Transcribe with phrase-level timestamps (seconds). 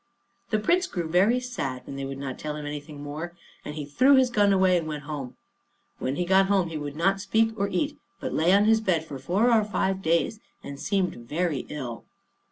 [0.49, 3.85] The Prince grew very sad when they would not tell him anything more; and he
[3.85, 5.35] threw his gun away and went home.
[5.99, 9.05] When he got home, he would not speak or eat, but lay on his bed
[9.05, 12.03] for four or five days, and seemed very ill.